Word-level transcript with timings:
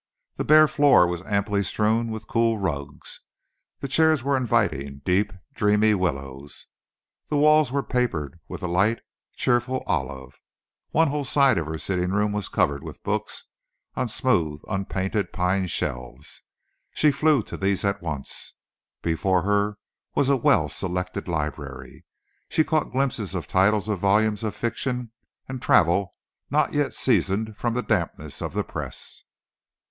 The 0.37 0.43
bare 0.43 0.67
floor 0.67 1.05
was 1.05 1.21
amply 1.27 1.61
strewn 1.61 2.09
with 2.09 2.25
cool 2.25 2.57
rugs; 2.57 3.19
the 3.81 3.87
chairs 3.87 4.23
were 4.23 4.35
inviting, 4.35 5.03
deep, 5.05 5.31
dreamy 5.53 5.93
willows; 5.93 6.65
the 7.27 7.37
walls 7.37 7.71
were 7.71 7.83
papered 7.83 8.39
with 8.47 8.63
a 8.63 8.67
light, 8.67 9.01
cheerful 9.35 9.83
olive. 9.85 10.41
One 10.89 11.09
whole 11.09 11.23
side 11.23 11.59
of 11.59 11.67
her 11.67 11.77
sitting 11.77 12.09
room 12.09 12.31
was 12.31 12.47
covered 12.49 12.81
with 12.81 13.03
books 13.03 13.43
on 13.93 14.07
smooth, 14.07 14.63
unpainted 14.67 15.31
pine 15.31 15.67
shelves. 15.67 16.41
She 16.95 17.11
flew 17.11 17.43
to 17.43 17.55
these 17.55 17.85
at 17.85 18.01
once. 18.01 18.55
Before 19.03 19.43
her 19.43 19.77
was 20.15 20.29
a 20.29 20.35
well 20.35 20.67
selected 20.67 21.27
library. 21.27 22.05
She 22.49 22.63
caught 22.63 22.91
glimpses 22.91 23.35
of 23.35 23.47
titles 23.47 23.87
of 23.87 23.99
volumes 23.99 24.43
of 24.43 24.55
fiction 24.55 25.11
and 25.47 25.61
travel 25.61 26.15
not 26.49 26.73
yet 26.73 26.95
seasoned 26.95 27.55
from 27.55 27.75
the 27.75 27.83
dampness 27.83 28.41
of 28.41 28.53
the 28.53 28.63
press. 28.63 29.21